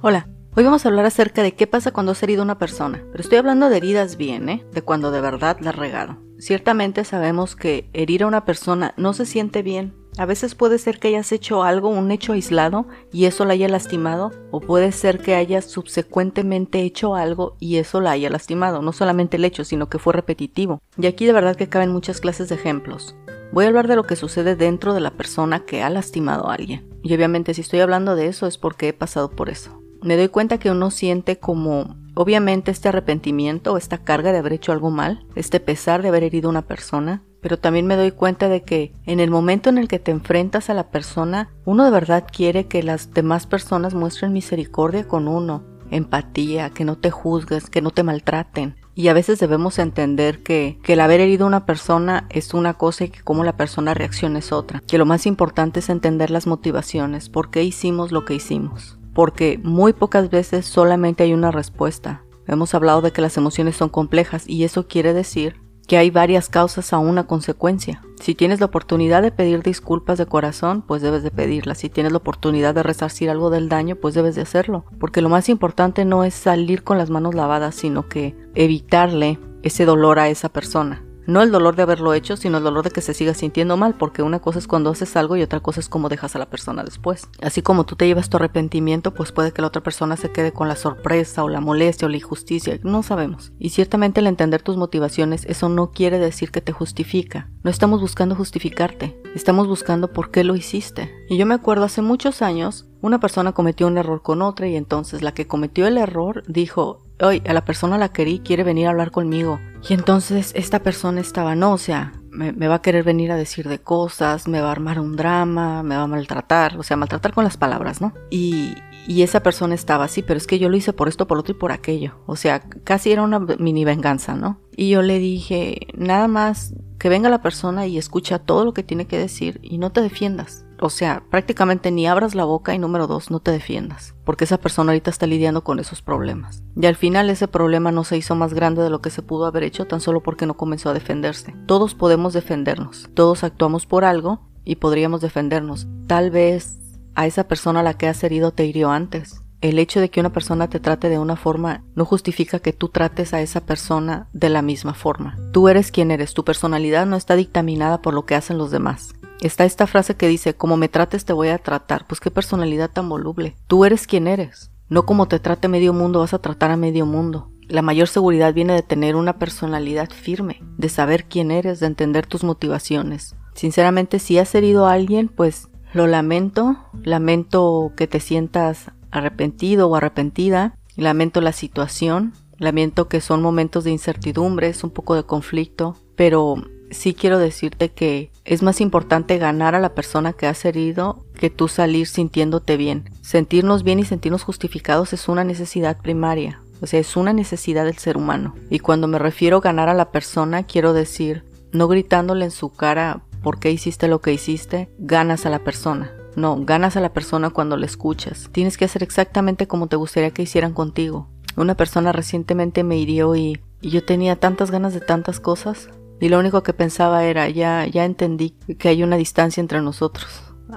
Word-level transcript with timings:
Hola, 0.00 0.28
hoy 0.54 0.62
vamos 0.62 0.84
a 0.84 0.90
hablar 0.90 1.06
acerca 1.06 1.42
de 1.42 1.56
qué 1.56 1.66
pasa 1.66 1.90
cuando 1.90 2.12
has 2.12 2.22
herido 2.22 2.42
a 2.42 2.44
una 2.44 2.58
persona, 2.58 3.02
pero 3.10 3.20
estoy 3.20 3.38
hablando 3.38 3.68
de 3.68 3.78
heridas 3.78 4.16
bien, 4.16 4.48
¿eh? 4.48 4.64
De 4.72 4.80
cuando 4.80 5.10
de 5.10 5.20
verdad 5.20 5.56
la 5.60 5.72
regado. 5.72 6.18
Ciertamente 6.38 7.02
sabemos 7.02 7.56
que 7.56 7.90
herir 7.92 8.22
a 8.22 8.28
una 8.28 8.44
persona 8.44 8.94
no 8.96 9.12
se 9.12 9.26
siente 9.26 9.62
bien. 9.62 9.96
A 10.16 10.24
veces 10.24 10.54
puede 10.54 10.78
ser 10.78 11.00
que 11.00 11.08
hayas 11.08 11.32
hecho 11.32 11.64
algo, 11.64 11.88
un 11.88 12.12
hecho 12.12 12.32
aislado, 12.32 12.86
y 13.12 13.24
eso 13.24 13.44
la 13.44 13.54
haya 13.54 13.66
lastimado, 13.66 14.30
o 14.52 14.60
puede 14.60 14.92
ser 14.92 15.18
que 15.18 15.34
hayas 15.34 15.64
subsecuentemente 15.64 16.82
hecho 16.82 17.16
algo 17.16 17.56
y 17.58 17.78
eso 17.78 18.00
la 18.00 18.12
haya 18.12 18.30
lastimado, 18.30 18.82
no 18.82 18.92
solamente 18.92 19.36
el 19.36 19.44
hecho, 19.44 19.64
sino 19.64 19.88
que 19.88 19.98
fue 19.98 20.12
repetitivo. 20.12 20.80
Y 20.96 21.08
aquí 21.08 21.26
de 21.26 21.32
verdad 21.32 21.56
que 21.56 21.68
caben 21.68 21.90
muchas 21.90 22.20
clases 22.20 22.48
de 22.48 22.54
ejemplos. 22.54 23.16
Voy 23.50 23.64
a 23.64 23.68
hablar 23.68 23.88
de 23.88 23.96
lo 23.96 24.04
que 24.04 24.14
sucede 24.14 24.54
dentro 24.54 24.94
de 24.94 25.00
la 25.00 25.10
persona 25.10 25.64
que 25.64 25.82
ha 25.82 25.90
lastimado 25.90 26.48
a 26.48 26.54
alguien. 26.54 26.88
Y 27.02 27.12
obviamente 27.16 27.52
si 27.52 27.62
estoy 27.62 27.80
hablando 27.80 28.14
de 28.14 28.28
eso 28.28 28.46
es 28.46 28.58
porque 28.58 28.88
he 28.88 28.92
pasado 28.92 29.30
por 29.30 29.48
eso 29.48 29.82
me 30.02 30.16
doy 30.16 30.28
cuenta 30.28 30.58
que 30.58 30.70
uno 30.70 30.90
siente 30.90 31.38
como 31.38 31.96
obviamente 32.14 32.70
este 32.70 32.88
arrepentimiento 32.88 33.76
esta 33.76 33.98
carga 33.98 34.32
de 34.32 34.38
haber 34.38 34.54
hecho 34.54 34.72
algo 34.72 34.90
mal, 34.90 35.24
este 35.34 35.60
pesar 35.60 36.02
de 36.02 36.08
haber 36.08 36.24
herido 36.24 36.50
una 36.50 36.62
persona, 36.62 37.22
pero 37.40 37.58
también 37.58 37.86
me 37.86 37.96
doy 37.96 38.10
cuenta 38.10 38.48
de 38.48 38.64
que 38.64 38.92
en 39.04 39.20
el 39.20 39.30
momento 39.30 39.70
en 39.70 39.78
el 39.78 39.88
que 39.88 39.98
te 39.98 40.10
enfrentas 40.10 40.70
a 40.70 40.74
la 40.74 40.90
persona, 40.90 41.50
uno 41.64 41.84
de 41.84 41.90
verdad 41.90 42.26
quiere 42.30 42.66
que 42.66 42.82
las 42.82 43.12
demás 43.12 43.46
personas 43.46 43.94
muestren 43.94 44.32
misericordia 44.32 45.06
con 45.06 45.28
uno, 45.28 45.62
empatía, 45.90 46.70
que 46.70 46.84
no 46.84 46.98
te 46.98 47.10
juzgues, 47.10 47.70
que 47.70 47.82
no 47.82 47.90
te 47.90 48.02
maltraten. 48.02 48.76
Y 48.94 49.06
a 49.06 49.12
veces 49.12 49.38
debemos 49.38 49.78
entender 49.78 50.42
que, 50.42 50.80
el 50.84 51.00
haber 51.00 51.20
herido 51.20 51.46
una 51.46 51.66
persona 51.66 52.26
es 52.30 52.52
una 52.52 52.74
cosa 52.74 53.04
y 53.04 53.10
que 53.10 53.22
cómo 53.22 53.44
la 53.44 53.56
persona 53.56 53.94
reacciona 53.94 54.40
es 54.40 54.50
otra. 54.50 54.82
Que 54.88 54.98
lo 54.98 55.06
más 55.06 55.24
importante 55.24 55.78
es 55.78 55.88
entender 55.88 56.32
las 56.32 56.48
motivaciones, 56.48 57.28
por 57.28 57.50
qué 57.50 57.62
hicimos 57.62 58.10
lo 58.10 58.24
que 58.24 58.34
hicimos 58.34 58.97
porque 59.18 59.58
muy 59.64 59.94
pocas 59.94 60.30
veces 60.30 60.64
solamente 60.64 61.24
hay 61.24 61.32
una 61.32 61.50
respuesta. 61.50 62.22
Hemos 62.46 62.72
hablado 62.72 63.02
de 63.02 63.10
que 63.10 63.20
las 63.20 63.36
emociones 63.36 63.74
son 63.74 63.88
complejas 63.88 64.48
y 64.48 64.62
eso 64.62 64.86
quiere 64.86 65.12
decir 65.12 65.56
que 65.88 65.96
hay 65.96 66.08
varias 66.08 66.48
causas 66.48 66.92
a 66.92 66.98
una 66.98 67.26
consecuencia. 67.26 68.00
Si 68.20 68.36
tienes 68.36 68.60
la 68.60 68.66
oportunidad 68.66 69.22
de 69.22 69.32
pedir 69.32 69.64
disculpas 69.64 70.18
de 70.18 70.26
corazón, 70.26 70.82
pues 70.82 71.02
debes 71.02 71.24
de 71.24 71.32
pedirlas. 71.32 71.78
Si 71.78 71.88
tienes 71.88 72.12
la 72.12 72.18
oportunidad 72.18 72.76
de 72.76 72.84
resarcir 72.84 73.28
algo 73.28 73.50
del 73.50 73.68
daño, 73.68 73.96
pues 73.96 74.14
debes 74.14 74.36
de 74.36 74.42
hacerlo. 74.42 74.84
Porque 75.00 75.20
lo 75.20 75.28
más 75.28 75.48
importante 75.48 76.04
no 76.04 76.22
es 76.22 76.34
salir 76.34 76.84
con 76.84 76.96
las 76.96 77.10
manos 77.10 77.34
lavadas, 77.34 77.74
sino 77.74 78.06
que 78.06 78.36
evitarle 78.54 79.40
ese 79.64 79.84
dolor 79.84 80.20
a 80.20 80.28
esa 80.28 80.48
persona. 80.48 81.02
No 81.28 81.42
el 81.42 81.52
dolor 81.52 81.76
de 81.76 81.82
haberlo 81.82 82.14
hecho, 82.14 82.38
sino 82.38 82.56
el 82.56 82.64
dolor 82.64 82.84
de 82.84 82.90
que 82.90 83.02
se 83.02 83.12
siga 83.12 83.34
sintiendo 83.34 83.76
mal, 83.76 83.92
porque 83.92 84.22
una 84.22 84.38
cosa 84.38 84.58
es 84.58 84.66
cuando 84.66 84.88
haces 84.88 85.14
algo 85.14 85.36
y 85.36 85.42
otra 85.42 85.60
cosa 85.60 85.78
es 85.78 85.90
cómo 85.90 86.08
dejas 86.08 86.34
a 86.34 86.38
la 86.38 86.48
persona 86.48 86.84
después. 86.84 87.28
Así 87.42 87.60
como 87.60 87.84
tú 87.84 87.96
te 87.96 88.06
llevas 88.06 88.30
tu 88.30 88.38
arrepentimiento, 88.38 89.12
pues 89.12 89.30
puede 89.30 89.52
que 89.52 89.60
la 89.60 89.68
otra 89.68 89.82
persona 89.82 90.16
se 90.16 90.32
quede 90.32 90.52
con 90.52 90.68
la 90.68 90.74
sorpresa 90.74 91.44
o 91.44 91.50
la 91.50 91.60
molestia 91.60 92.06
o 92.06 92.08
la 92.08 92.16
injusticia, 92.16 92.80
no 92.82 93.02
sabemos. 93.02 93.52
Y 93.58 93.68
ciertamente 93.68 94.20
el 94.20 94.26
entender 94.26 94.62
tus 94.62 94.78
motivaciones, 94.78 95.44
eso 95.44 95.68
no 95.68 95.90
quiere 95.90 96.18
decir 96.18 96.50
que 96.50 96.62
te 96.62 96.72
justifica. 96.72 97.50
No 97.62 97.70
estamos 97.70 98.00
buscando 98.00 98.34
justificarte, 98.34 99.20
estamos 99.34 99.66
buscando 99.66 100.14
por 100.14 100.30
qué 100.30 100.44
lo 100.44 100.56
hiciste. 100.56 101.12
Y 101.28 101.36
yo 101.36 101.44
me 101.44 101.52
acuerdo 101.52 101.84
hace 101.84 102.00
muchos 102.00 102.40
años, 102.40 102.86
una 103.02 103.20
persona 103.20 103.52
cometió 103.52 103.86
un 103.86 103.98
error 103.98 104.22
con 104.22 104.40
otra 104.40 104.66
y 104.66 104.76
entonces 104.76 105.20
la 105.20 105.32
que 105.32 105.46
cometió 105.46 105.86
el 105.86 105.98
error 105.98 106.42
dijo, 106.48 107.02
hoy 107.20 107.42
a 107.46 107.52
la 107.52 107.64
persona 107.64 107.98
la 107.98 108.10
querí, 108.10 108.40
quiere 108.40 108.64
venir 108.64 108.86
a 108.86 108.90
hablar 108.90 109.10
conmigo. 109.10 109.60
Y 109.88 109.94
entonces 109.94 110.52
esta 110.54 110.82
persona 110.82 111.20
estaba, 111.20 111.54
no, 111.54 111.72
o 111.72 111.78
sea, 111.78 112.12
me, 112.30 112.68
va 112.68 112.76
a 112.76 112.82
querer 112.82 113.04
venir 113.04 113.32
a 113.32 113.36
decir 113.36 113.68
de 113.68 113.78
cosas, 113.78 114.48
me 114.48 114.60
va 114.60 114.68
a 114.68 114.72
armar 114.72 115.00
un 115.00 115.16
drama, 115.16 115.82
me 115.82 115.96
va 115.96 116.02
a 116.02 116.06
maltratar, 116.06 116.78
o 116.78 116.82
sea, 116.82 116.96
maltratar 116.96 117.32
con 117.32 117.44
las 117.44 117.56
palabras, 117.56 118.00
¿no? 118.00 118.12
Y, 118.30 118.74
y 119.06 119.22
esa 119.22 119.42
persona 119.42 119.74
estaba 119.74 120.04
así, 120.04 120.22
pero 120.22 120.36
es 120.38 120.46
que 120.46 120.58
yo 120.58 120.68
lo 120.68 120.76
hice 120.76 120.92
por 120.92 121.08
esto, 121.08 121.26
por 121.26 121.38
otro 121.38 121.54
y 121.54 121.58
por 121.58 121.72
aquello. 121.72 122.14
O 122.26 122.36
sea, 122.36 122.60
casi 122.60 123.12
era 123.12 123.22
una 123.22 123.38
mini 123.38 123.84
venganza, 123.84 124.34
¿no? 124.34 124.60
Y 124.76 124.90
yo 124.90 125.02
le 125.02 125.18
dije, 125.18 125.88
nada 125.96 126.28
más 126.28 126.74
que 126.98 127.08
venga 127.08 127.30
la 127.30 127.42
persona 127.42 127.86
y 127.86 127.98
escucha 127.98 128.38
todo 128.38 128.64
lo 128.64 128.74
que 128.74 128.82
tiene 128.82 129.06
que 129.06 129.18
decir 129.18 129.60
y 129.62 129.78
no 129.78 129.90
te 129.90 130.02
defiendas. 130.02 130.64
O 130.80 130.90
sea, 130.90 131.24
prácticamente 131.30 131.90
ni 131.90 132.06
abras 132.06 132.34
la 132.34 132.44
boca 132.44 132.74
y 132.74 132.78
número 132.78 133.06
dos, 133.06 133.30
no 133.30 133.40
te 133.40 133.50
defiendas, 133.50 134.14
porque 134.24 134.44
esa 134.44 134.58
persona 134.58 134.92
ahorita 134.92 135.10
está 135.10 135.26
lidiando 135.26 135.64
con 135.64 135.78
esos 135.78 136.02
problemas. 136.02 136.62
Y 136.76 136.86
al 136.86 136.96
final 136.96 137.30
ese 137.30 137.48
problema 137.48 137.90
no 137.92 138.04
se 138.04 138.16
hizo 138.16 138.34
más 138.34 138.54
grande 138.54 138.82
de 138.82 138.90
lo 138.90 139.00
que 139.00 139.10
se 139.10 139.22
pudo 139.22 139.46
haber 139.46 139.64
hecho 139.64 139.86
tan 139.86 140.00
solo 140.00 140.22
porque 140.22 140.46
no 140.46 140.56
comenzó 140.56 140.90
a 140.90 140.94
defenderse. 140.94 141.54
Todos 141.66 141.94
podemos 141.94 142.32
defendernos, 142.32 143.08
todos 143.14 143.44
actuamos 143.44 143.86
por 143.86 144.04
algo 144.04 144.40
y 144.64 144.76
podríamos 144.76 145.20
defendernos. 145.20 145.86
Tal 146.06 146.30
vez 146.30 146.78
a 147.14 147.26
esa 147.26 147.48
persona 147.48 147.80
a 147.80 147.82
la 147.82 147.94
que 147.94 148.06
has 148.06 148.22
herido 148.22 148.52
te 148.52 148.64
hirió 148.64 148.90
antes. 148.90 149.42
El 149.60 149.80
hecho 149.80 149.98
de 150.00 150.08
que 150.08 150.20
una 150.20 150.32
persona 150.32 150.68
te 150.68 150.78
trate 150.78 151.08
de 151.08 151.18
una 151.18 151.34
forma 151.34 151.82
no 151.96 152.04
justifica 152.04 152.60
que 152.60 152.72
tú 152.72 152.90
trates 152.90 153.34
a 153.34 153.40
esa 153.40 153.62
persona 153.66 154.28
de 154.32 154.50
la 154.50 154.62
misma 154.62 154.94
forma. 154.94 155.36
Tú 155.52 155.68
eres 155.68 155.90
quien 155.90 156.12
eres, 156.12 156.32
tu 156.32 156.44
personalidad 156.44 157.06
no 157.06 157.16
está 157.16 157.34
dictaminada 157.34 158.00
por 158.00 158.14
lo 158.14 158.24
que 158.24 158.36
hacen 158.36 158.56
los 158.56 158.70
demás. 158.70 159.14
Está 159.40 159.64
esta 159.64 159.86
frase 159.86 160.16
que 160.16 160.26
dice, 160.26 160.54
como 160.54 160.76
me 160.76 160.88
trates 160.88 161.24
te 161.24 161.32
voy 161.32 161.48
a 161.48 161.58
tratar. 161.58 162.06
Pues 162.06 162.20
qué 162.20 162.30
personalidad 162.30 162.90
tan 162.90 163.08
voluble. 163.08 163.56
Tú 163.66 163.84
eres 163.84 164.06
quien 164.06 164.26
eres. 164.26 164.70
No 164.88 165.06
como 165.06 165.28
te 165.28 165.38
trate 165.38 165.68
medio 165.68 165.92
mundo 165.92 166.20
vas 166.20 166.34
a 166.34 166.40
tratar 166.40 166.70
a 166.70 166.76
medio 166.76 167.06
mundo. 167.06 167.50
La 167.68 167.82
mayor 167.82 168.08
seguridad 168.08 168.54
viene 168.54 168.72
de 168.72 168.82
tener 168.82 169.14
una 169.14 169.38
personalidad 169.38 170.10
firme, 170.10 170.62
de 170.78 170.88
saber 170.88 171.26
quién 171.26 171.50
eres, 171.50 171.80
de 171.80 171.86
entender 171.86 172.26
tus 172.26 172.42
motivaciones. 172.42 173.36
Sinceramente, 173.54 174.18
si 174.18 174.38
has 174.38 174.54
herido 174.54 174.86
a 174.86 174.92
alguien, 174.92 175.28
pues 175.28 175.68
lo 175.92 176.06
lamento, 176.06 176.78
lamento 177.02 177.92
que 177.96 178.06
te 178.06 178.20
sientas 178.20 178.90
arrepentido 179.10 179.88
o 179.88 179.96
arrepentida, 179.96 180.74
lamento 180.96 181.42
la 181.42 181.52
situación, 181.52 182.32
lamento 182.56 183.08
que 183.08 183.20
son 183.20 183.42
momentos 183.42 183.84
de 183.84 183.90
incertidumbre, 183.90 184.68
es 184.68 184.82
un 184.82 184.90
poco 184.90 185.14
de 185.14 185.24
conflicto, 185.24 185.96
pero 186.16 186.56
sí 186.90 187.14
quiero 187.14 187.38
decirte 187.38 187.90
que 187.90 188.30
es 188.44 188.62
más 188.62 188.80
importante 188.80 189.38
ganar 189.38 189.74
a 189.74 189.80
la 189.80 189.94
persona 189.94 190.32
que 190.32 190.46
has 190.46 190.64
herido 190.64 191.24
que 191.34 191.50
tú 191.50 191.68
salir 191.68 192.06
sintiéndote 192.06 192.76
bien. 192.76 193.10
Sentirnos 193.22 193.82
bien 193.82 193.98
y 193.98 194.04
sentirnos 194.04 194.42
justificados 194.42 195.12
es 195.12 195.28
una 195.28 195.44
necesidad 195.44 195.98
primaria. 195.98 196.60
O 196.80 196.86
sea, 196.86 197.00
es 197.00 197.16
una 197.16 197.32
necesidad 197.32 197.84
del 197.84 197.98
ser 197.98 198.16
humano. 198.16 198.54
Y 198.70 198.78
cuando 198.78 199.08
me 199.08 199.18
refiero 199.18 199.58
a 199.58 199.60
ganar 199.60 199.88
a 199.88 199.94
la 199.94 200.10
persona, 200.10 200.62
quiero 200.62 200.92
decir, 200.92 201.44
no 201.72 201.88
gritándole 201.88 202.44
en 202.44 202.50
su 202.50 202.70
cara 202.70 203.22
por 203.42 203.58
qué 203.58 203.70
hiciste 203.70 204.08
lo 204.08 204.20
que 204.20 204.32
hiciste, 204.32 204.88
ganas 204.98 205.46
a 205.46 205.50
la 205.50 205.58
persona. 205.60 206.12
No, 206.36 206.56
ganas 206.64 206.96
a 206.96 207.00
la 207.00 207.12
persona 207.12 207.50
cuando 207.50 207.76
le 207.76 207.86
escuchas. 207.86 208.48
Tienes 208.52 208.76
que 208.76 208.84
hacer 208.84 209.02
exactamente 209.02 209.66
como 209.66 209.88
te 209.88 209.96
gustaría 209.96 210.30
que 210.30 210.42
hicieran 210.42 210.72
contigo. 210.72 211.28
Una 211.56 211.74
persona 211.74 212.12
recientemente 212.12 212.84
me 212.84 212.96
hirió 212.96 213.34
y, 213.34 213.60
y 213.80 213.90
yo 213.90 214.04
tenía 214.04 214.36
tantas 214.36 214.70
ganas 214.70 214.94
de 214.94 215.00
tantas 215.00 215.40
cosas 215.40 215.88
y 216.20 216.28
lo 216.28 216.38
único 216.38 216.62
que 216.62 216.72
pensaba 216.72 217.24
era, 217.24 217.48
ya, 217.48 217.86
ya 217.86 218.04
entendí 218.04 218.50
que 218.78 218.88
hay 218.88 219.02
una 219.02 219.16
distancia 219.16 219.60
entre 219.60 219.80
nosotros. 219.80 220.26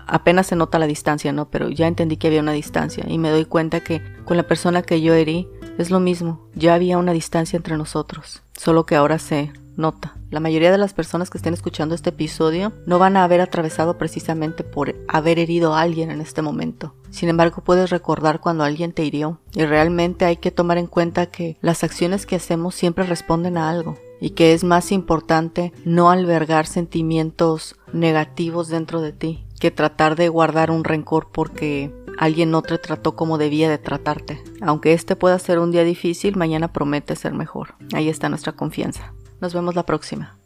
Apenas 0.07 0.47
se 0.47 0.55
nota 0.55 0.79
la 0.79 0.87
distancia, 0.87 1.33
¿no? 1.33 1.49
Pero 1.49 1.69
ya 1.69 1.87
entendí 1.87 2.17
que 2.17 2.27
había 2.27 2.41
una 2.41 2.53
distancia 2.53 3.05
y 3.07 3.17
me 3.17 3.29
doy 3.29 3.45
cuenta 3.45 3.81
que 3.81 4.01
con 4.23 4.37
la 4.37 4.47
persona 4.47 4.83
que 4.83 5.01
yo 5.01 5.13
herí 5.13 5.49
es 5.77 5.91
lo 5.91 5.99
mismo, 5.99 6.47
ya 6.55 6.75
había 6.75 6.97
una 6.97 7.11
distancia 7.11 7.57
entre 7.57 7.77
nosotros, 7.77 8.43
solo 8.53 8.85
que 8.85 8.95
ahora 8.95 9.19
se 9.19 9.51
nota. 9.75 10.15
La 10.29 10.39
mayoría 10.39 10.71
de 10.71 10.77
las 10.77 10.93
personas 10.93 11.29
que 11.29 11.37
estén 11.37 11.53
escuchando 11.53 11.95
este 11.95 12.11
episodio 12.11 12.71
no 12.85 12.99
van 12.99 13.17
a 13.17 13.23
haber 13.23 13.41
atravesado 13.41 13.97
precisamente 13.97 14.63
por 14.63 14.95
haber 15.07 15.39
herido 15.39 15.73
a 15.73 15.81
alguien 15.81 16.11
en 16.11 16.21
este 16.21 16.41
momento. 16.41 16.95
Sin 17.09 17.27
embargo, 17.27 17.63
puedes 17.63 17.89
recordar 17.89 18.39
cuando 18.39 18.63
alguien 18.63 18.93
te 18.93 19.03
hirió 19.03 19.39
y 19.53 19.65
realmente 19.65 20.23
hay 20.23 20.37
que 20.37 20.51
tomar 20.51 20.77
en 20.77 20.87
cuenta 20.87 21.25
que 21.25 21.57
las 21.61 21.83
acciones 21.83 22.25
que 22.25 22.37
hacemos 22.37 22.75
siempre 22.75 23.05
responden 23.05 23.57
a 23.57 23.69
algo 23.69 23.97
y 24.21 24.29
que 24.29 24.53
es 24.53 24.63
más 24.63 24.93
importante 24.93 25.73
no 25.83 26.09
albergar 26.09 26.67
sentimientos 26.67 27.75
negativos 27.91 28.69
dentro 28.69 29.01
de 29.01 29.11
ti 29.11 29.45
que 29.59 29.71
tratar 29.71 30.15
de 30.15 30.29
guardar 30.29 30.71
un 30.71 30.83
rencor 30.83 31.29
porque 31.31 31.93
alguien 32.17 32.49
no 32.49 32.61
te 32.61 32.77
trató 32.77 33.15
como 33.15 33.37
debía 33.37 33.69
de 33.69 33.77
tratarte. 33.77 34.41
Aunque 34.61 34.93
este 34.93 35.15
pueda 35.15 35.37
ser 35.37 35.59
un 35.59 35.71
día 35.71 35.83
difícil, 35.83 36.35
mañana 36.35 36.73
promete 36.73 37.15
ser 37.15 37.33
mejor. 37.33 37.75
Ahí 37.93 38.09
está 38.09 38.27
nuestra 38.27 38.53
confianza. 38.53 39.13
Nos 39.39 39.53
vemos 39.53 39.75
la 39.75 39.85
próxima. 39.85 40.40